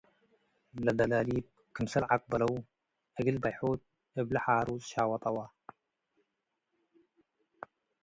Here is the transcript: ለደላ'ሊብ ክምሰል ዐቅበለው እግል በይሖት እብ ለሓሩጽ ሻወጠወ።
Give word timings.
ለደላ'ሊብ 0.85 1.45
ክምሰል 1.75 2.03
ዐቅበለው 2.11 2.53
እግል 3.19 3.37
በይሖት 3.43 3.81
እብ 4.19 4.27
ለሓሩጽ 4.33 4.83
ሻወጠወ። 4.91 5.37